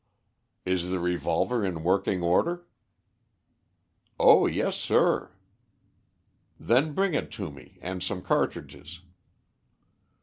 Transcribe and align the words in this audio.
"Is 0.65 0.89
the 0.89 0.99
revolver 0.99 1.63
in 1.63 1.83
working 1.83 2.23
order?" 2.23 2.65
"Oh 4.19 4.47
yes, 4.47 4.75
sir." 4.75 5.29
"Then 6.59 6.93
bring 6.93 7.13
it 7.13 7.29
to 7.33 7.51
me 7.51 7.77
and 7.83 8.01
some 8.01 8.23
cartridges." 8.23 9.01